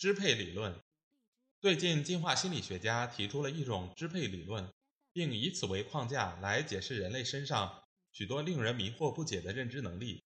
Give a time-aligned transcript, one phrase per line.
[0.00, 0.74] 支配理论，
[1.60, 4.72] 最近进化心理学家提出了一种支配理论，
[5.12, 10.24] 并以此为框架来解释人类身上许多令人迷惑不解的认知能力。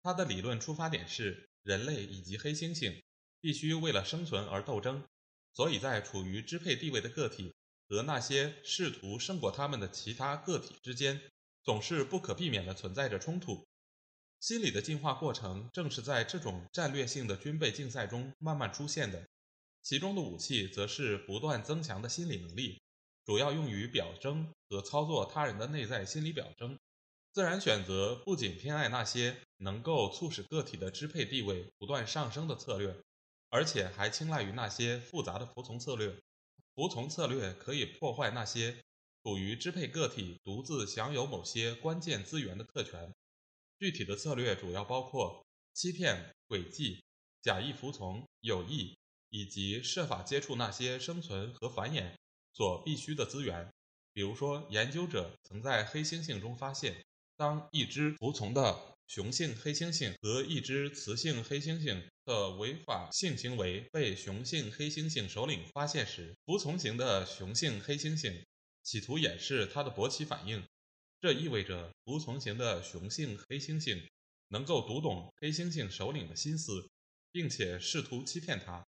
[0.00, 3.02] 他的理论出发点是人类以及黑猩猩
[3.40, 5.04] 必须为了生存而斗争，
[5.52, 7.52] 所以在处于支配地位的个体
[7.88, 11.20] 和那些试图胜过他们的其他个体之间。
[11.64, 13.66] 总是不可避免地存在着冲突。
[14.46, 19.26] 心理的进化过程正是在这种战略性的军备竞赛中慢慢出现的。
[19.82, 22.80] 其中的武器则是不断增强的心理能力，
[23.24, 26.78] 主要用于表征和操作他人的内在心理表征。
[27.32, 32.96] 自然选择不仅偏爱那些能够促使个体的支配地位不断上升的策略，
[33.50, 36.16] 而且还青睐于那些复杂的服从策略。
[36.76, 38.76] 服从策略可以破坏那些。
[39.24, 43.12] 处于支配个体独自享有某些关键资源的特权。
[43.78, 47.02] 具体的策略主要包括欺骗、诡计、
[47.42, 48.96] 假意服从、有意，
[49.28, 52.12] 以及设法接触那些生存和繁衍
[52.54, 53.70] 所必需的资源。
[54.12, 57.04] 比如说，研究者曾在黑猩猩中发现，
[57.36, 68.42] 当一只服从的雄性黑猩猩和一只雌性黑猩猩的违法性行为被雄性黑猩猩首领发现时，服从型的雄性黑猩猩。
[68.82, 70.64] 企图掩饰它的勃起反应，
[71.26, 74.00] 这意味着服从型的雄性黑猩猩
[74.46, 76.88] 能够读懂黑猩猩首领的心思，
[77.32, 78.86] 并且试图欺骗他。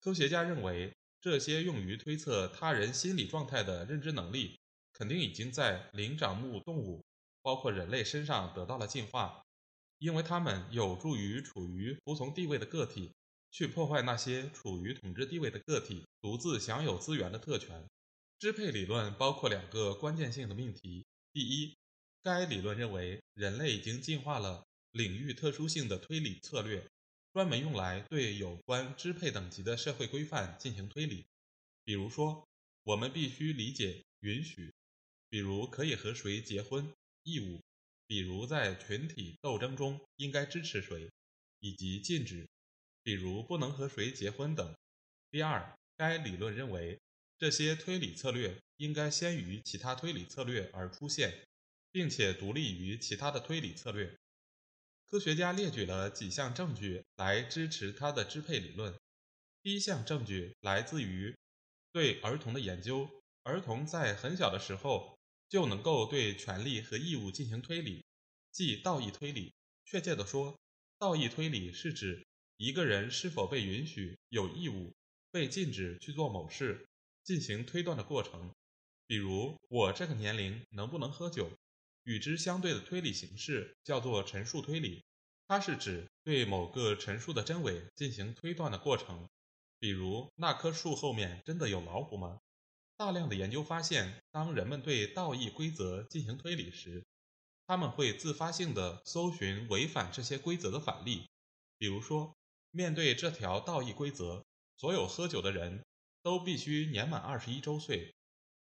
[0.00, 4.58] 科学家认为，这些用于推测他人心理状态的认知能力，
[4.94, 7.04] 肯定已经在灵长目动物，
[7.42, 9.44] 包括人类身上得到了进化，
[9.98, 13.12] 因为它们有助于处于服从地位的个体
[13.50, 17.86] 去破坏那些处于统治地位的个体独自享有资源的特权。
[18.38, 21.04] 支配理论包括两个关键性的命题：
[21.34, 21.74] 第一，
[22.22, 26.86] 该理论认为人类已经进化了领域特殊性的推理策略，
[27.32, 31.24] 专门用来对有关支配等级的社会规范进行推理。
[31.84, 32.46] 比如说，
[32.82, 34.74] 我们必须理解允许，
[35.30, 36.84] 比如可以和谁结婚；
[37.22, 37.62] 义务，
[38.06, 41.08] 比如在群体斗争中应该支持谁；
[41.60, 42.46] 以及禁止，
[43.02, 44.76] 比如不能和谁结婚等。
[45.30, 47.00] 第二，该理论认为。
[47.42, 51.44] 这些推理策略应该先于其他推理策略而出现，
[51.90, 54.16] 并且独立于其他的推理策略。
[55.10, 58.94] 科学家列举了几项证据来支持他的支配理论。
[59.60, 61.36] 第一项证据来自于
[61.90, 63.10] 对儿童的研究：
[63.42, 68.04] 儿童在很小的时候就能够对权利和义务进行推理，
[68.52, 69.52] 即道义推理。
[69.84, 70.56] 确切地说，
[70.96, 72.24] 道义推理是指
[72.56, 74.94] 一个人是否被允许、有义务、
[75.32, 76.86] 被禁止去做某事。
[77.24, 78.52] 进行推断的过程，
[79.06, 81.50] 比如我这个年龄能不能喝酒？
[82.04, 85.04] 与之相对的推理形式叫做陈述推理，
[85.46, 89.28] 它是指对某个陈述的真伪进行推断的过程。
[89.78, 92.40] 比如那棵树后面真的有老虎吗？
[92.96, 97.04] 大量的研究发现，当人们对道义规则进行推理时，
[97.66, 101.28] 他们会自发性的搜寻违反这些规则的反例。
[101.78, 102.36] 比如说，
[102.70, 104.44] 面对这条道义规则，
[104.76, 105.84] 所有喝酒的人。
[106.22, 108.14] 都必须年满二十一周岁。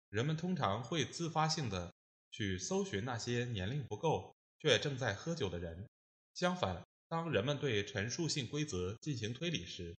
[0.09, 1.93] 人们通常会自发性的
[2.31, 5.87] 去搜寻那些年龄不够却正在喝酒的人。
[6.33, 9.95] 相反，当人们对陈述性规则进行推理时，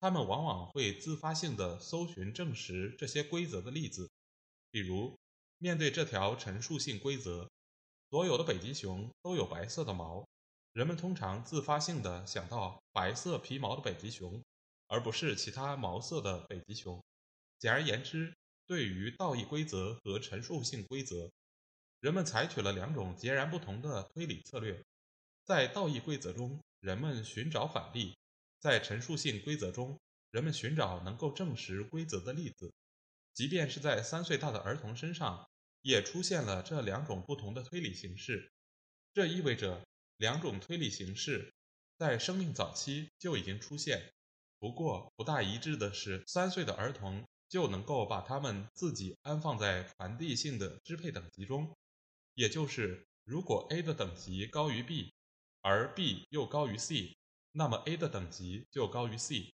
[0.00, 4.10] 他们往往会自发性的搜寻证实这些规则的例子。
[4.70, 5.16] 比如，
[5.58, 7.48] 面对这条陈述性规则，
[8.10, 10.26] 所有的北极熊都有白色的毛，
[10.72, 14.42] 人们通常自发性的想到白色皮毛的北极熊。
[14.86, 17.02] 而不是其他毛色的北极熊。
[17.58, 18.34] 简而言之，
[18.66, 21.30] 对于道义规则和陈述性规则，
[22.00, 24.84] 人们采取了两种截然不同的推理策略。
[25.44, 28.14] 在道义规则中，人们寻找反例；
[28.58, 29.98] 在陈述性规则中，
[30.30, 32.72] 人们寻找能够证实规则的例子。
[33.32, 35.48] 即便是在三岁大的儿童身上，
[35.82, 38.50] 也出现了这两种不同的推理形式。
[39.14, 39.86] 这意味着
[40.16, 41.54] 两种推理形式
[41.96, 44.12] 在生命早期就已经出现。
[44.58, 51.76] 不过，不大一致的是，三岁的儿童就能够把他们自己安放在传递性的支配等级中，
[52.34, 55.12] 也就是，如果 A 的等级高于 B，
[55.60, 57.16] 而 B 又高于 C，
[57.52, 59.52] 那么 A 的等级就高于 C。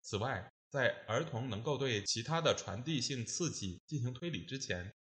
[0.00, 4.94] 此外，在儿童能够对其他的传递性刺激进行推理之前，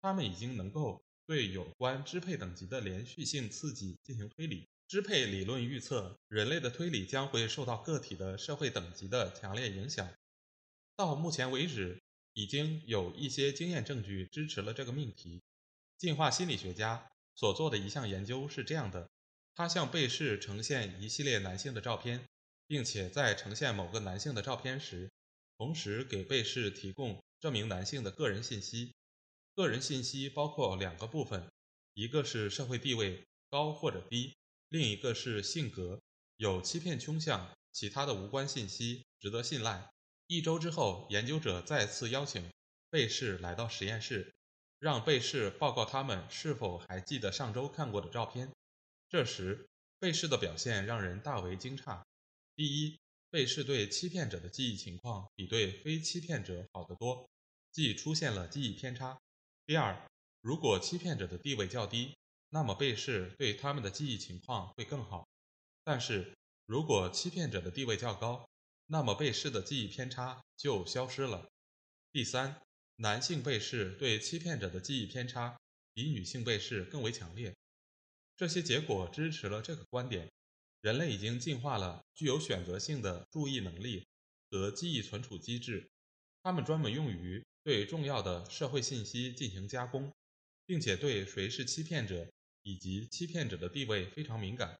[0.00, 4.68] 他们已经能够对有关支配等级的连续性刺激进行推理。
[4.86, 10.08] 支配理论预测，人类的推理将会受到个体的社会等级的强烈影响。
[10.94, 12.02] 到目前为止，
[12.34, 15.42] 已经有一些经验证据支持了这个命题。
[15.96, 19.08] 进化心理学家所做的一项研究是这样的：
[19.54, 22.28] 他向被试呈现一系列男性的照片，
[22.66, 25.10] 并且在呈现某个男性的照片时，
[25.56, 28.92] 同时给被试提供这名男性的个人信息。
[29.54, 31.50] 个人信息包括两个部分，
[31.94, 34.34] 一个是社会地位高或者低。
[34.74, 36.00] 另一个是性格
[36.36, 39.88] 有欺骗倾向，其他的无关信息值得信赖。
[40.26, 42.50] 一周之后，研究者再次邀请
[42.90, 44.34] 被试来到实验室，
[44.80, 48.50] 让被试报告他们是否还记得上周看过的照片。
[49.08, 49.68] 这时，
[50.00, 52.02] 被试的表现让人大为惊诧。
[52.56, 52.98] 第一，
[53.30, 57.30] 被试对欺骗者的记忆情况比对非欺骗者好得多，
[57.70, 59.16] 即出现了记忆偏差。
[59.66, 60.04] 第二，
[60.40, 62.16] 如果欺骗者的地位较低。
[62.54, 65.28] 那么被试对他们的记忆情况会更好，
[65.82, 66.32] 但是
[66.66, 68.48] 如果欺骗者的地位较高，
[68.86, 71.48] 那么被试的记忆偏差就消失了。
[72.12, 72.62] 第三，
[72.94, 75.58] 男性被试对欺骗者的记忆偏差
[75.94, 77.52] 比女性被试更为强烈。
[78.36, 80.30] 这些结果支持了这个观点：
[80.80, 84.06] 人类已经进化了具有选择性的注意能力
[84.52, 85.90] 和记忆存储机制，
[86.44, 90.12] 它们专门用于对重要的社会信息进行加工，
[90.64, 92.30] 并且对谁是欺骗者。
[92.64, 94.78] 以及欺骗者的地位非常敏感，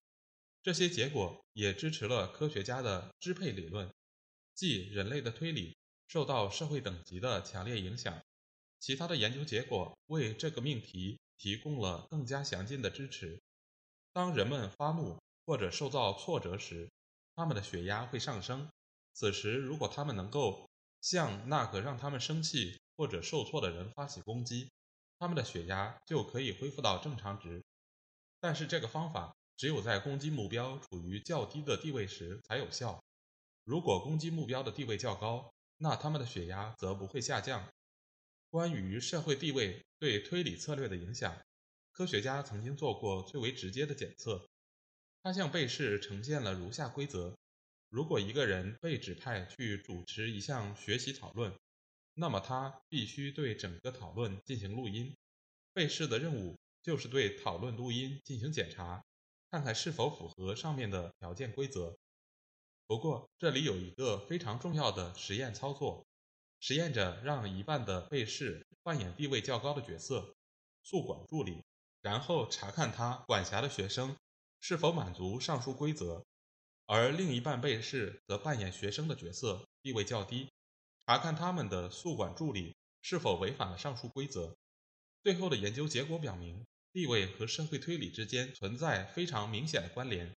[0.61, 3.89] 这些结果也支持了科学家的支配理论，
[4.53, 5.77] 即人类的推理
[6.07, 8.21] 受到社会等级的强烈影响。
[8.79, 13.39] 其他的研究结果为这个命题提供了更加详尽的支持。
[14.11, 16.89] 当人们发怒或者受到挫折时，
[17.35, 18.67] 他们的血压会上升。
[19.13, 20.67] 此时，如果他们能够
[21.01, 24.71] 向那个让他们生气或者受挫的人发起攻击，
[25.19, 27.63] 他们的血压就可以恢复到正常值。
[28.45, 33.03] 但是这个方法只有在攻击目标处于较低的地位时才有效。
[33.63, 37.67] 如果攻击目标的地位较高，那他们的血压则不会下降。
[38.51, 41.35] 关于社会地位对推理策略的影响，
[41.91, 44.47] 科学家曾经做过最为直接的检测。
[45.23, 47.35] 他向被试呈现了如下规则：
[47.89, 51.51] 如果一个人被指派去主持一项学习讨论，
[52.13, 55.15] 那么他必须对整个讨论进行录音。
[55.73, 56.55] 被试的任务。
[56.85, 59.03] 就是对讨论录音进行检查，
[59.49, 61.97] 看看是否符合上面的条件规则。
[62.85, 66.05] 不过这里有一个非常重要的实验操作：
[66.59, 70.35] 实验者让一半的被试扮演地位较高的角色——
[70.85, 71.63] 宿管助理，
[72.01, 74.15] 然后查看他管辖的学生
[74.59, 76.23] 是否满足上述规则；
[76.85, 80.51] 而另一半被试则扮演学生的角色，地位较低，
[81.07, 84.55] 查看他们的宿管助理是否违反了上述规则。
[85.23, 86.63] 最后的研究结果表明。
[86.95, 90.33] 地位和社会推理之间存在非常明显的关联。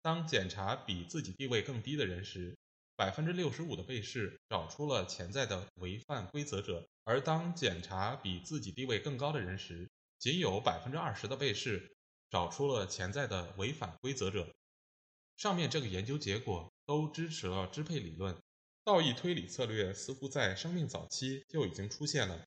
[0.00, 2.56] 当检查比自己地位更低的人时，
[2.96, 9.86] 百分之六十五的被试找出了潜在的违反规则者；而当检查比自己地位更高的人时，
[10.18, 11.94] 仅有百分之二十的被试
[12.30, 14.50] 找出了潜在的违反规则者。
[15.36, 18.34] 上面这个研究结果都支持了支配理论。
[18.82, 22.46] 道义推理策略似乎在生命早期就已经出现了。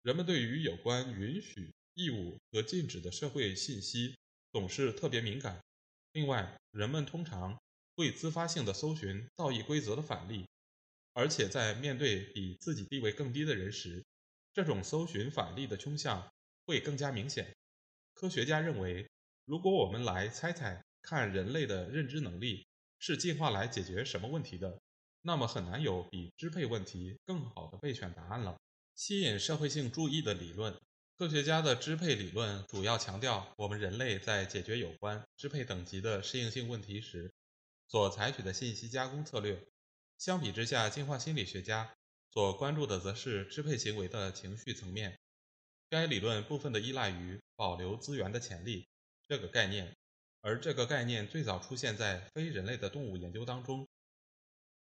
[0.00, 1.70] 人们对于有关允许。
[1.94, 4.14] 义务和禁止的社会信息
[4.52, 5.60] 总是特别敏感。
[6.12, 7.58] 另外，人们通常
[7.96, 10.46] 会自发性的搜寻道义规则的反例，
[11.12, 14.04] 而且在面对比自己地位更低的人时，
[14.52, 16.28] 这种搜寻反例的倾向
[16.66, 17.54] 会更加明显。
[18.12, 19.08] 科学家认为，
[19.44, 22.66] 如果我们来猜猜看人类的认知能力
[22.98, 24.80] 是进化来解决什么问题的，
[25.22, 28.56] 那么很难有比支配问题更好的备选答案了。
[28.94, 30.76] 吸引社会性注意的理论。
[31.16, 37.32] 科学家的支配理论主要强调，我们人类在解决有关支配等级的适应性问题时
[37.86, 39.64] 所采取的信息加工策略。
[40.18, 41.94] 相比之下，进化心理学家
[42.32, 45.16] 所关注的则是支配行为的情绪层面。
[45.88, 48.88] 该理论部分的依赖于保留资源的潜力
[49.28, 49.96] 这个概念，
[50.40, 53.88] 而这个概念最早出现在非人类的动物研究当中。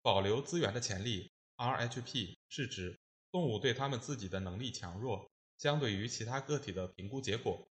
[0.02, 3.00] 保留资源的潜力 （RHP） 是指
[3.32, 5.30] 动物对它们自己的能力强弱。
[5.58, 7.68] 相对于其他个体的评估结果，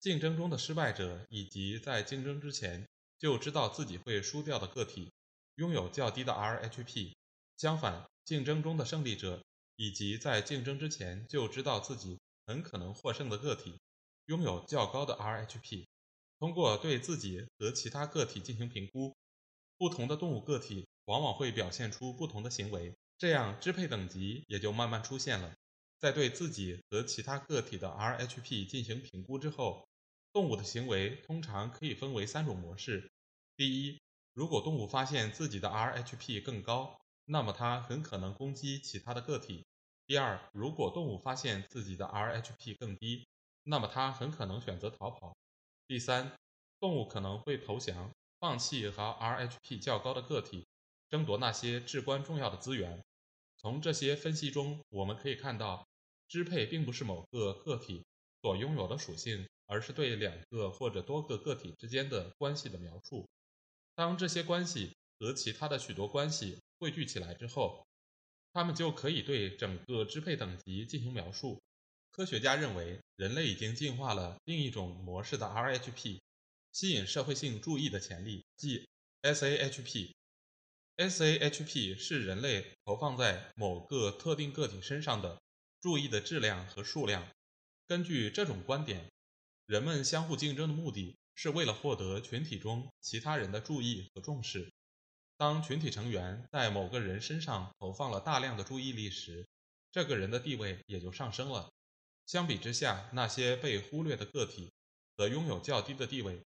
[0.00, 2.86] 竞争中的失败者以及在竞争之前
[3.18, 5.10] 就知道自己会输掉的个体，
[5.56, 7.12] 拥有较低的 RHP。
[7.56, 9.42] 相反，竞争中的胜利者
[9.76, 13.80] 以及在竞争之前就知道自己很可能获胜的个体，
[14.26, 15.86] 拥有较高的 RHP。
[16.38, 19.16] 通过对自己和其他个体进行评估，
[19.78, 25.54] 不同的动物个体往往会表现出不同的行为，这样支配等级也就慢慢出现了。
[26.04, 29.88] 在对自己和其他个体的 RHP 进行评估之后，
[30.34, 33.10] 动物的行为通常可以分为三种模式：
[33.56, 33.98] 第一，
[34.34, 39.64] 如果动物发现自己的 RHP 更高，那么它很可能攻击其他的个体；
[40.06, 43.26] 第二，如果动物发现自己的 RHP 更低，
[43.62, 45.32] 那么它很可能选择逃跑；
[45.86, 46.32] 第三，
[46.80, 50.66] 动物可能会投降，放弃和 RHP 较高的个体
[51.08, 53.02] 争夺那些至关重要的资源。
[53.56, 55.88] 从这些分析中，我们可以看到。
[56.28, 58.04] 支配并不是某个个体
[58.42, 63.28] 所拥有的属性，而是对两个或者多个个体之间的关系的描述。
[63.94, 67.86] 当这些关系和其他的许多关系汇聚起来之后，
[68.52, 71.60] 它们就可以对整个支配等级进行描述。
[72.10, 76.20] 科学家认为，人类已经进化了另一种模式的 RHP，
[76.72, 78.86] 吸引社会性注意的潜力，即
[79.22, 80.12] SAHP。
[80.96, 85.40] SAHP 是人类投放在某个特定个体身上的。
[85.84, 87.28] 注意的质量和数量。
[87.86, 89.12] 根据这种观点，
[89.66, 94.72] 人们相互竞争的目的是为了获得群体中其他人的注意和重视。
[95.36, 99.46] 当群体成员在某个人身上投放了大量的注意力时，
[99.92, 101.70] 这个人的地位也就上升了。
[102.24, 104.72] 相比之下，那些被忽略的个体
[105.18, 106.40] 则拥有较低的地位。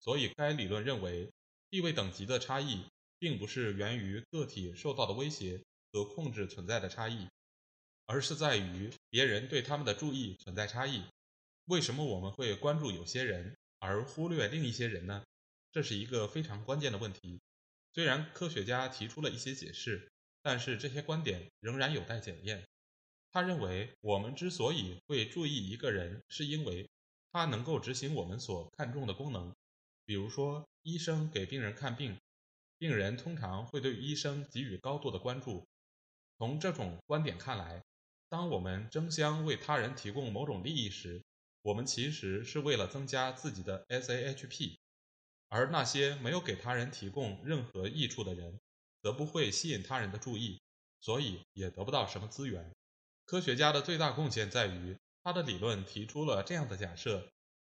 [0.00, 1.30] 所以，该理论认为，
[1.70, 2.82] 地位等级的差异
[3.20, 7.28] 并不是源于个体受到的威胁和控制存在的差异。
[8.10, 11.04] 而是在于别人对他们的注意存在差异。
[11.66, 15.22] 为什么我们会关注有些人而忽略另一些人呢？
[15.70, 17.40] 这是一个非常关键的问题。
[17.94, 20.10] 虽然科学家提出了一些解释，
[20.42, 22.66] 但是这些观点仍然有待检验。
[23.30, 26.90] 他认为，我们之所以会注意一个人，是因为
[27.30, 29.54] 他能够执行我们所看重的功能。
[30.04, 32.18] 比如说，医生给病人看病，
[32.76, 35.64] 病人通常会对医生给予高度的关注。
[36.38, 37.80] 从这种观点看来，
[38.30, 41.20] 当我们争相为他人提供某种利益时，
[41.62, 44.76] 我们其实是为了增加自己的 SAHP，
[45.48, 48.60] 而那些没有给他人提供任何益处的人，
[49.02, 50.60] 则不会吸引他人的注意，
[51.00, 52.70] 所以也得不到什么资源。
[53.24, 57.28] 科学家的最大贡献在于，他的理论提出了这样的假设：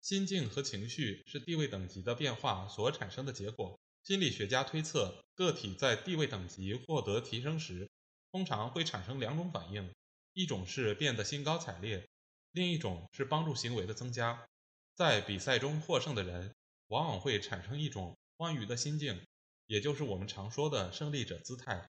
[0.03, 3.79] 心境和情绪是地位等级的变化所产生的结果。
[4.03, 7.89] 心理学家推测，个体在地位等级获得提升时，
[8.31, 9.91] 通常会产生两种反应。
[10.33, 12.07] 一种是变得兴高采烈，
[12.51, 14.47] 另一种是帮助行为的增加。
[14.95, 16.53] 在比赛中获胜的人
[16.87, 19.21] 往往会产生一种欢愉的心境，
[19.67, 21.87] 也就是我们常说的胜利者姿态。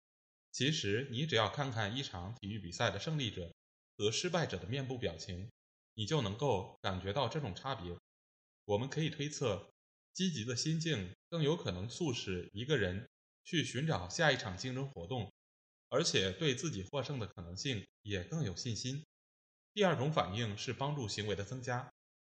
[0.52, 3.52] 其实，你只要看看一场体育比赛的胜利者
[3.96, 5.50] 和失败者的面部表情，
[5.94, 7.96] 你就能够感觉到这种差别。
[8.66, 9.70] 我们可以推测，
[10.12, 13.08] 积极的心境更有可能促使一个人
[13.42, 15.32] 去寻找下一场竞争活动。
[15.94, 19.04] 而且对自己获胜的可能性也更有信心。
[19.72, 21.88] 第二种反应是帮助行为的增加。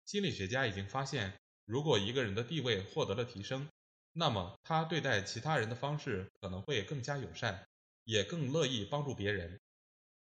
[0.04, 3.68] 心理学家已经发现，如果一个人的地位获得了提升，
[4.12, 7.66] 那么他对待其他人的方式可能会更加友善，
[8.04, 9.58] 也更乐意帮助别人。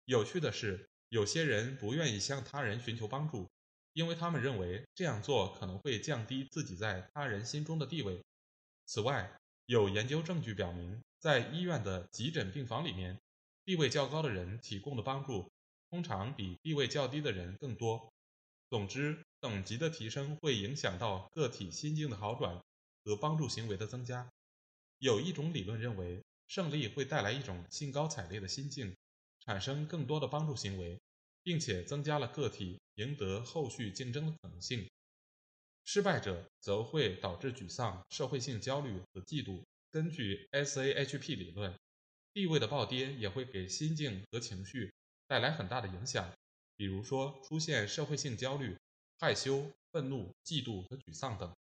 [0.06, 3.50] 有趣的是，有些人不愿意向他人寻求帮助，
[3.92, 8.24] 因为他们认为这样做可能会降低自己在他人心中的地位。
[8.86, 9.30] 此外，
[9.66, 13.20] 有研究证据表明，在医院的急诊病房里面。
[13.66, 15.52] 地位较高的人提供的帮助，
[15.90, 18.14] 通常比地位较低的人更多。
[18.70, 22.62] 总之，等级的提升会影响到个体心境的好转
[23.04, 24.30] 和帮助行为的增加。
[25.00, 28.96] 有一种理论认为，胜利会带来一种兴高采烈的心境，
[29.40, 31.00] 产生更多的帮助行为，
[31.42, 34.88] 并且增加了个体赢得后续竞争的可能性。
[35.86, 39.64] 失败者则会导致沮丧、社会性焦虑和嫉妒。
[39.90, 41.74] 根据 SAHP 理论。
[42.36, 44.94] 地位的暴跌也会给心境和情绪
[45.26, 46.30] 带来很大的影响，
[46.76, 48.76] 比如说出现社会性焦虑、
[49.18, 51.56] 害羞、愤怒、嫉妒和沮丧等。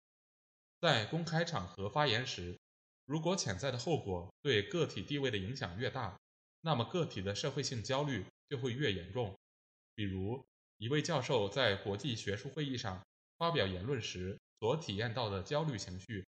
[0.81, 2.59] 在公开场合发言时，
[3.05, 6.19] 如果潜在的后果对个体地位的影响越大，
[6.59, 9.33] 那么个体的社会性焦虑就会越严重。
[9.95, 13.01] 比如，一位教授在国际学术会议上
[13.37, 16.25] 发表言论时所体验到的焦虑情绪，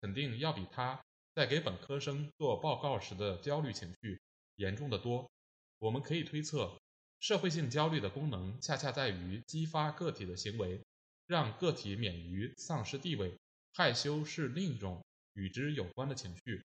[0.00, 0.98] 肯定要比他。
[1.34, 4.20] 在给本科生做报告时的焦虑情绪
[4.56, 5.30] 严重的多。
[5.78, 6.78] 我们可以推测，
[7.20, 10.80] 社会性焦虑的功能恰恰在于激发个体的行为，
[11.26, 13.34] 让个体免于丧失地位。
[13.72, 16.62] 害羞是另一种与之有关的情绪。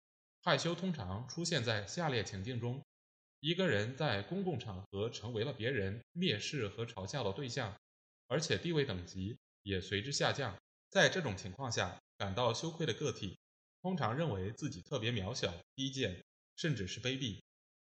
[0.42, 2.84] 害羞通常出现在下列情境中：
[3.40, 7.74] 一个人在公共场合成为了别人蔑视和嘲笑的对象，
[8.26, 10.54] 而且地位等级也随之下降。
[10.90, 13.38] 在这种情况下，感到羞愧的个体。
[13.82, 16.22] 通常认为自己特别渺小、低贱，
[16.56, 17.40] 甚至是卑鄙。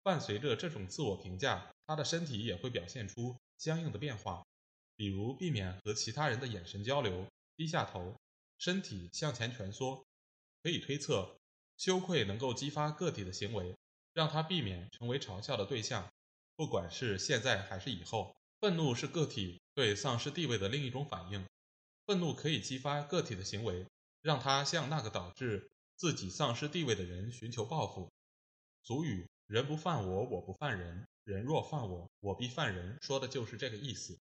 [0.02, 4.44] 伴随着这种自我评价，他的身体也会表现出相应的变化，
[4.96, 7.26] 比如避免和其他人的眼神交流，
[7.56, 8.14] 低下头，
[8.58, 10.04] 身体向前蜷缩。
[10.62, 11.38] 可以推测，
[11.76, 13.74] 羞愧能够激发个体的行为，
[14.12, 16.10] 让他避免成为嘲笑的对象，
[16.56, 18.34] 不管是现在还是以后。
[18.60, 21.46] 愤怒是个体对丧失地位的另一种反应，
[22.06, 23.86] 愤怒可以激发个体的行为，
[24.20, 28.10] 让他向那个导致自己丧失地位的人寻求报复。
[28.84, 34.18] 俗语“人不犯我，我不犯人；人若犯我，我必犯人”，说的就是这个意思。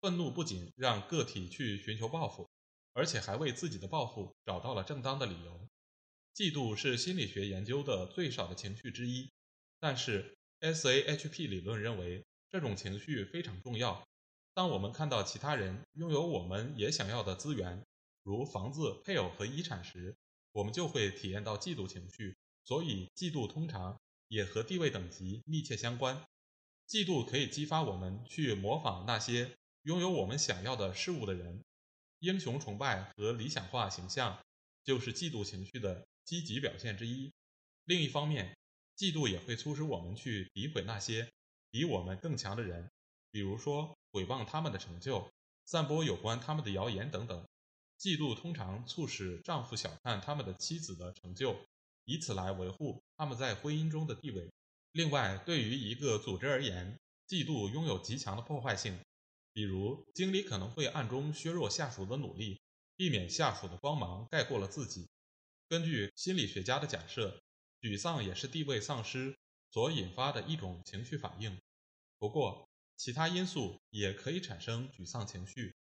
[0.00, 2.48] 愤怒不仅让个体去寻求报复，
[2.94, 5.68] 而且还为自己的报复找到了正当的理由。
[6.34, 9.30] 嫉妒是心理学研究的最少的情绪之一，
[9.78, 12.24] 但是 SAHP 理论认为。
[12.52, 14.04] 这种情绪非常重要。
[14.54, 17.86] 当我们看到其他人拥有我们也想要的资源，
[18.24, 20.16] 如房子、配偶和遗产时，
[20.52, 22.36] 我们就会体验到嫉妒情绪。
[22.64, 26.24] 所以，嫉妒通常也和地位等级密切相关。
[26.88, 31.62] 嫉妒可以激发我们去模仿那些拥有我们想要的事物的人。
[32.18, 34.38] 英雄崇拜和理想化形象
[34.84, 37.32] 就是嫉妒情绪的积极表现之一。
[37.84, 38.56] 另一方面，
[38.96, 41.30] 嫉妒也会促使我们去诋毁那些。
[41.72, 42.90] 比我们更强的人，
[43.30, 45.30] 比如说毁谤他们的成就，
[45.64, 47.46] 散播有关他们的谣言等等。
[48.00, 51.54] 嫉妒通常促使丈夫小看他们的妻子的成就，
[52.06, 54.50] 以此来维护他们在婚姻中的地位。
[54.92, 58.98] 另外，对于一个组织而言，嫉妒拥有极强的破坏性。
[59.52, 62.60] 比如，经理可能会暗中削弱下属的努力，
[62.96, 65.06] 避免下属的光芒盖过了自己。
[65.68, 67.42] 根据心理学家的假设，
[67.80, 69.36] 沮丧也是地位丧失。
[69.72, 71.56] 所引发的一种情绪反应。
[72.18, 75.76] 不过，其他因素也可以产生沮丧情绪，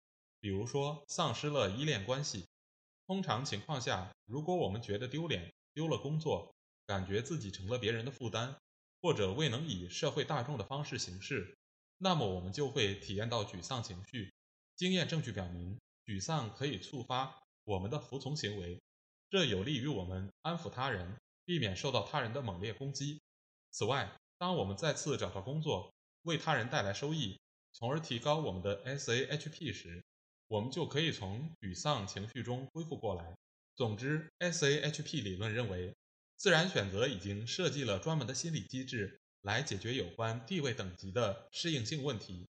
[0.44, 2.44] 比如说丧失了依恋关系。
[3.06, 6.54] 通常情况下，如果我们觉得丢脸、丢了工作，
[6.86, 8.54] 感觉自己成了别人的负担，
[9.00, 11.56] 或者未能以社会大众的方式行事，
[11.96, 14.34] 那么我们就会体验到沮丧情绪。
[14.76, 18.82] 经验证据表明，沮丧可以触发我们的服从行为，
[19.30, 23.22] 这有利于我们安抚他人，避免受到他人的猛烈攻击。
[23.70, 27.40] 此外，当我们再次找到工作，为他人带来收益，
[27.72, 30.04] 从而提高我们的 SAHP 时，
[30.48, 33.34] 我们就可以从沮丧情绪中恢复过来。
[33.76, 35.94] 总之，SAHP 理论认为，
[36.36, 42.46] 自然选择已经设计了专门的心理机制来解决有关地位等级的适应性问题，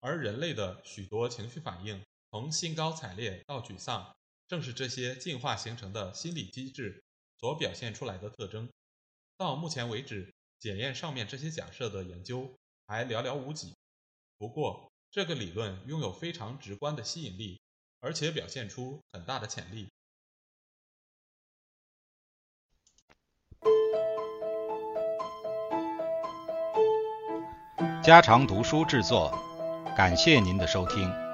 [0.00, 7.02] 而人类的许多情绪反应，从兴高采烈到沮丧，正是这些进化形成的心理机制
[7.38, 8.68] 所表现出来的特征。
[9.36, 10.32] 到目前为止。
[10.60, 12.52] 检验上面这些假设的研究
[12.84, 13.76] 还寥寥无几。
[14.38, 17.60] 不过，这个理论拥有非常直观的吸引力，
[18.00, 19.88] 而且表现出很大的潜力。
[28.02, 29.30] 家常读书制作，
[29.96, 31.27] 感谢您的收听。